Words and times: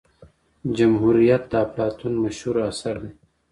جمهور 0.77 1.15
د 1.49 1.53
افلاطون 1.65 2.13
مشهور 2.23 2.55
اثر 2.71 2.95
دی. 3.03 3.11